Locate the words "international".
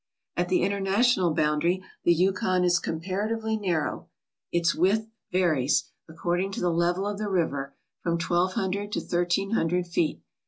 0.63-1.31